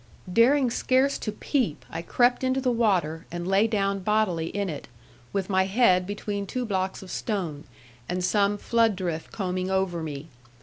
Daring 0.33 0.71
scarce 0.71 1.19
to 1.19 1.31
peep, 1.31 1.85
I 1.87 2.01
crept 2.01 2.43
into 2.43 2.59
the 2.59 2.71
water, 2.71 3.27
and 3.31 3.47
lay 3.47 3.67
down 3.67 3.99
bodily 3.99 4.47
in 4.47 4.67
it, 4.67 4.87
with 5.31 5.47
my 5.47 5.65
head 5.65 6.07
between 6.07 6.47
two 6.47 6.65
blocks 6.65 7.03
of 7.03 7.11
stone, 7.11 7.65
and 8.09 8.23
some 8.23 8.57
flood 8.57 8.95
drift 8.95 9.31
combing 9.31 9.69
over 9.69 10.01
me. 10.01 10.29